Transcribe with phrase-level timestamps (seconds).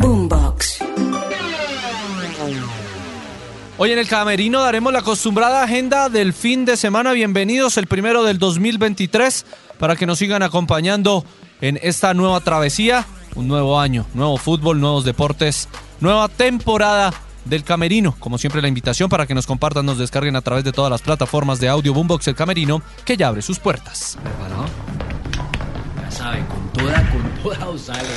[0.00, 0.82] Boombox.
[3.76, 7.12] Hoy en el Camerino daremos la acostumbrada agenda del fin de semana.
[7.12, 9.44] Bienvenidos el primero del 2023
[9.78, 11.24] para que nos sigan acompañando
[11.60, 13.06] en esta nueva travesía.
[13.34, 15.68] Un nuevo año, nuevo fútbol, nuevos deportes,
[16.00, 17.12] nueva temporada
[17.44, 18.16] del Camerino.
[18.18, 21.02] Como siempre la invitación para que nos compartan, nos descarguen a través de todas las
[21.02, 24.16] plataformas de audio Boombox El Camerino que ya abre sus puertas.
[24.22, 24.64] ¿Preparado?
[26.02, 28.08] Ya saben, con toda, con toda os sale.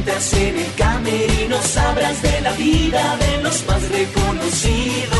[0.00, 5.18] En el camerino, sabrás de la vida de los más reconocidos.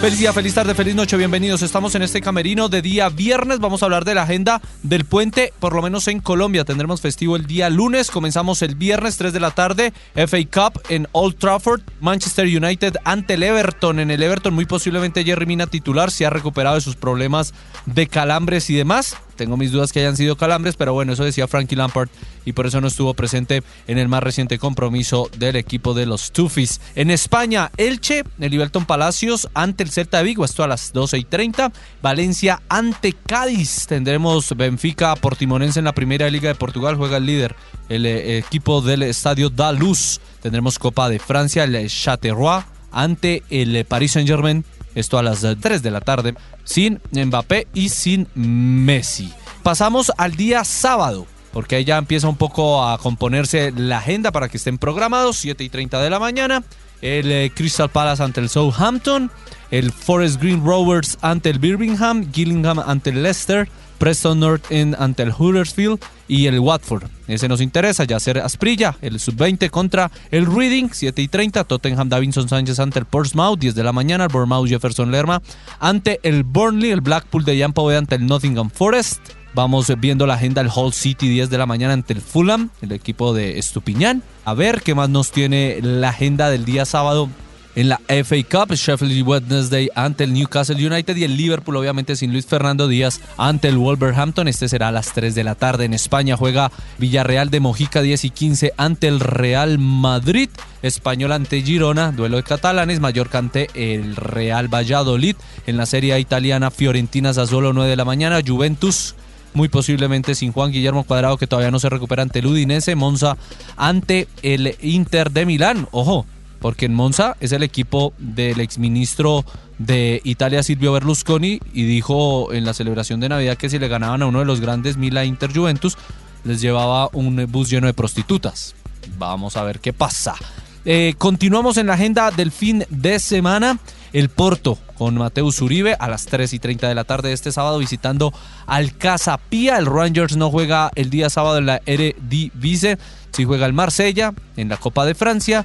[0.00, 1.60] Feliz día, feliz tarde, feliz noche, bienvenidos.
[1.60, 3.58] Estamos en este camerino de día viernes.
[3.58, 6.64] Vamos a hablar de la agenda del puente, por lo menos en Colombia.
[6.64, 8.10] Tendremos festivo el día lunes.
[8.10, 9.92] Comenzamos el viernes 3 de la tarde.
[10.14, 11.82] FA Cup en Old Trafford.
[12.00, 14.00] Manchester United ante el Everton.
[14.00, 16.10] En el Everton, muy posiblemente Jerry Mina titular.
[16.10, 17.52] Se ha recuperado de sus problemas
[17.84, 19.16] de calambres y demás.
[19.36, 22.08] Tengo mis dudas que hayan sido calambres, pero bueno, eso decía Frankie Lampard
[22.44, 26.32] y por eso no estuvo presente en el más reciente compromiso del equipo de los
[26.32, 26.80] Tufis.
[26.94, 31.18] En España, Elche, el Liberton Palacios ante el Celta de Vigo, esto a las 12
[31.18, 31.72] y 30.
[32.02, 33.86] Valencia ante Cádiz.
[33.86, 37.54] Tendremos Benfica Portimonense en la primera liga de Portugal, juega el líder,
[37.88, 40.20] el eh, equipo del estadio Da Luz.
[40.42, 44.64] Tendremos Copa de Francia, el Chaterois ante el Paris Saint Germain
[44.94, 49.32] esto a las 3 de la tarde, sin Mbappé y sin Messi.
[49.62, 54.48] Pasamos al día sábado, porque ahí ya empieza un poco a componerse la agenda para
[54.48, 56.64] que estén programados, 7 y 30 de la mañana.
[57.00, 59.30] El eh, Crystal Palace ante el Southampton,
[59.70, 63.68] el Forest Green Rovers ante el Birmingham, Gillingham ante el Leicester,
[64.02, 67.04] Preston North End ante el Huddersfield y el Watford.
[67.28, 72.08] Ese nos interesa, ya ser Asprilla, el sub-20 contra el Reading, 7 y 30, Tottenham
[72.08, 75.40] Davinson Sánchez ante el Portsmouth, 10 de la mañana, el Bournemouth Jefferson Lerma
[75.78, 79.20] ante el Burnley, el Blackpool de Jan ante el Nottingham Forest.
[79.54, 82.90] Vamos viendo la agenda del Hull City 10 de la mañana ante el Fulham, el
[82.90, 84.24] equipo de Estupiñán.
[84.44, 87.28] A ver qué más nos tiene la agenda del día sábado
[87.74, 92.32] en la FA Cup, Sheffield Wednesday ante el Newcastle United y el Liverpool obviamente sin
[92.32, 94.48] Luis Fernando Díaz ante el Wolverhampton.
[94.48, 95.84] Este será a las 3 de la tarde.
[95.84, 100.50] En España juega Villarreal de Mojica 10 y 15 ante el Real Madrid.
[100.82, 105.36] Español ante Girona, duelo de catalanes, Mallorca ante el Real Valladolid.
[105.66, 109.14] En la Serie italiana, Fiorentina Sassuolo 9 de la mañana, Juventus
[109.54, 113.36] muy posiblemente sin Juan Guillermo Cuadrado que todavía no se recupera ante el Udinese, Monza
[113.76, 115.88] ante el Inter de Milán.
[115.90, 116.26] Ojo,
[116.62, 119.44] porque en Monza es el equipo del exministro
[119.78, 124.22] de Italia Silvio Berlusconi y dijo en la celebración de Navidad que si le ganaban
[124.22, 125.98] a uno de los grandes Mila Inter Juventus
[126.44, 128.76] les llevaba un bus lleno de prostitutas.
[129.18, 130.36] Vamos a ver qué pasa.
[130.84, 133.78] Eh, continuamos en la agenda del fin de semana.
[134.12, 137.50] El Porto con Mateus Uribe a las 3 y 30 de la tarde de este
[137.50, 138.32] sábado visitando
[138.66, 139.78] al Casapía.
[139.78, 142.98] El Rangers no juega el día sábado en la Eredivisie,
[143.32, 145.64] si juega el Marsella en la Copa de Francia.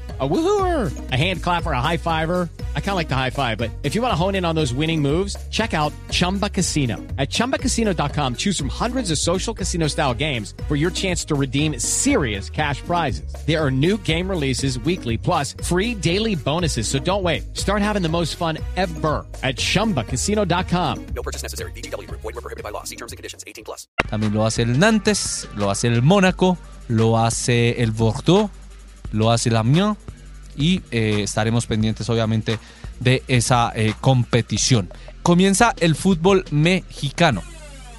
[0.21, 2.47] A woohooer, a hand clapper, a high fiver.
[2.75, 4.53] I kind of like the high five, but if you want to hone in on
[4.53, 6.97] those winning moves, check out Chumba Casino.
[7.17, 11.79] At chumbacasino.com, choose from hundreds of social casino style games for your chance to redeem
[11.79, 13.33] serious cash prizes.
[13.47, 16.87] There are new game releases weekly, plus free daily bonuses.
[16.87, 17.57] So don't wait.
[17.57, 21.05] Start having the most fun ever at chumbacasino.com.
[21.15, 21.71] No purchase necessary.
[21.71, 22.07] BGW.
[22.11, 22.83] Void were prohibited by law.
[22.83, 23.43] See terms and conditions.
[23.47, 23.87] 18 plus.
[24.05, 26.59] También lo hace el Nantes, lo hace el Mónaco,
[26.89, 28.51] lo hace el Bordeaux,
[29.13, 29.97] lo hace el Amiens
[30.55, 32.59] y eh, estaremos pendientes obviamente
[32.99, 34.91] de esa eh, competición.
[35.23, 37.43] Comienza el fútbol mexicano.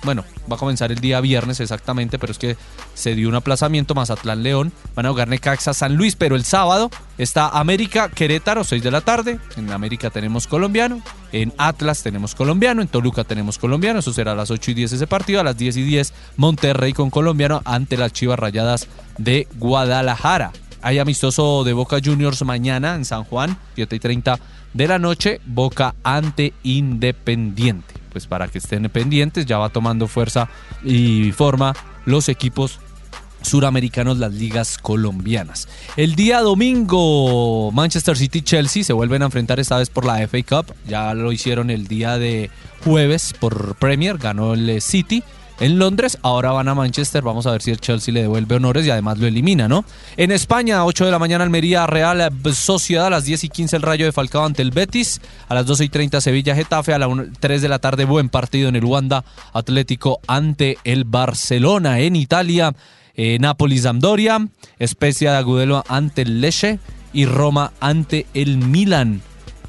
[0.04, 2.56] Bueno, va a comenzar el día viernes exactamente, pero es que
[2.94, 6.90] se dio un aplazamiento, Mazatlán León, van a jugar Necaxa San Luis, pero el sábado
[7.18, 11.00] está América Querétaro, 6 de la tarde, en América tenemos colombiano,
[11.30, 14.92] en Atlas tenemos colombiano, en Toluca tenemos colombiano, eso será a las 8 y 10
[14.94, 18.88] ese partido, a las 10 y 10 Monterrey con colombiano ante las Chivas Rayadas
[19.18, 20.50] de Guadalajara.
[20.82, 24.38] Hay amistoso de Boca Juniors mañana en San Juan, 7 y 30
[24.74, 27.94] de la noche, Boca ante Independiente.
[28.10, 30.48] Pues para que estén pendientes, ya va tomando fuerza
[30.84, 31.74] y forma
[32.04, 32.80] los equipos
[33.42, 35.68] suramericanos las ligas colombianas.
[35.96, 40.26] El día domingo, Manchester City y Chelsea se vuelven a enfrentar esta vez por la
[40.26, 40.74] FA Cup.
[40.88, 42.50] Ya lo hicieron el día de
[42.84, 45.22] jueves por Premier, ganó el City
[45.60, 48.86] en Londres, ahora van a Manchester, vamos a ver si el Chelsea le devuelve honores
[48.86, 49.84] y además lo elimina, ¿no?
[50.16, 53.76] En España, a 8 de la mañana Almería Real Sociedad, a las 10 y 15
[53.76, 56.98] el Rayo de Falcao ante el Betis, a las 12 y 30 Sevilla Getafe, a
[56.98, 57.08] las
[57.38, 62.74] 3 de la tarde buen partido en el Wanda Atlético ante el Barcelona en Italia,
[63.14, 64.48] eh, Napoli Sampdoria,
[64.84, 66.78] Spezia de Agudelo ante el Lecce
[67.12, 69.22] y Roma ante el Milan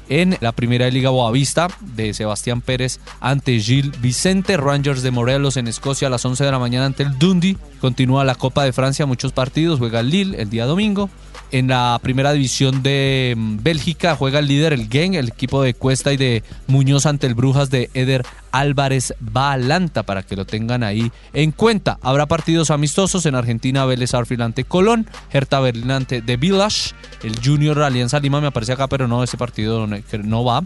[0.08, 5.68] en la primera Liga Boavista de Sebastián Pérez ante Gil Vicente, Rangers de Morelos en
[5.68, 9.06] Escocia a las 11 de la mañana ante el Dundee, continúa la Copa de Francia,
[9.06, 11.10] muchos partidos, juega Lille el día domingo,
[11.54, 15.72] en la primera división de mm, Bélgica juega el líder el Gen, el equipo de
[15.72, 20.82] Cuesta y de Muñoz ante el Brujas de Eder Álvarez Balanta para que lo tengan
[20.82, 22.00] ahí en cuenta.
[22.02, 26.90] Habrá partidos amistosos en Argentina, Vélez Arfield ante Colón, Hertha Berlín ante The Village,
[27.22, 30.60] el Junior Alianza Lima me aparece acá, pero no, ese partido no va.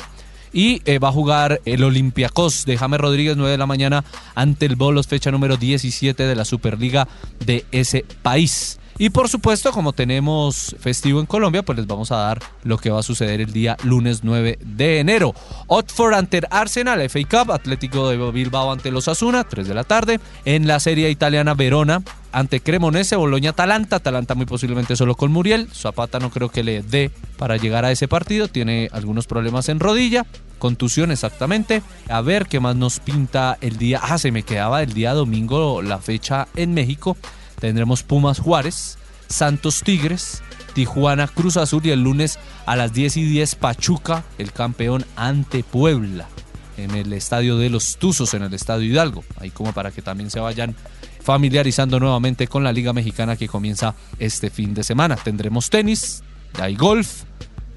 [0.54, 4.64] Y eh, va a jugar el Olympiacos de James Rodríguez 9 de la mañana ante
[4.64, 7.06] el Bolos, fecha número 17 de la Superliga
[7.44, 8.78] de ese país.
[8.98, 12.90] Y por supuesto, como tenemos festivo en Colombia, pues les vamos a dar lo que
[12.90, 15.34] va a suceder el día lunes 9 de enero.
[15.68, 20.18] Otford ante Arsenal, FA Cup, Atlético de Bilbao ante los Asuna, 3 de la tarde.
[20.44, 22.02] En la serie italiana Verona
[22.32, 26.82] ante Cremonese, Boloña Atalanta, Atalanta muy posiblemente solo con Muriel, Zapata no creo que le
[26.82, 30.26] dé para llegar a ese partido, tiene algunos problemas en rodilla,
[30.58, 34.92] contusión exactamente, a ver qué más nos pinta el día, ah, se me quedaba el
[34.92, 37.16] día domingo la fecha en México,
[37.60, 40.42] tendremos Pumas Juárez, Santos Tigres,
[40.74, 45.62] Tijuana Cruz Azul y el lunes a las 10 y 10 Pachuca, el campeón ante
[45.62, 46.28] Puebla
[46.76, 50.30] en el estadio de los Tuzos, en el estadio Hidalgo, ahí como para que también
[50.30, 50.74] se vayan
[51.22, 55.16] familiarizando nuevamente con la Liga Mexicana que comienza este fin de semana.
[55.16, 56.22] Tendremos tenis,
[56.58, 57.24] hay golf,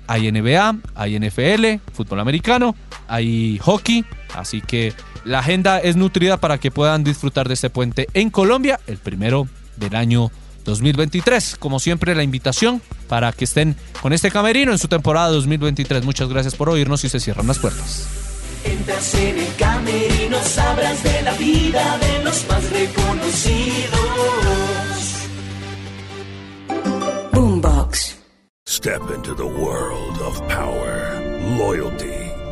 [0.08, 2.76] hay NBA, hay NFL, fútbol americano,
[3.08, 4.06] hay hockey,
[4.36, 4.94] así que
[5.26, 9.48] la agenda es nutrida para que puedan disfrutar de este puente en Colombia, el primero
[9.82, 10.32] del año
[10.64, 11.58] 2023.
[11.60, 16.06] Como siempre, la invitación para que estén con este camerino en su temporada 2023.
[16.06, 18.08] Muchas gracias por oírnos y se cierran las puertas.
[18.64, 24.00] Entras en el camerino, sabrás de la vida de los más reconocidos.
[27.34, 28.18] Boombox.
[28.68, 31.20] Step into the world of power,
[31.58, 32.21] loyalty,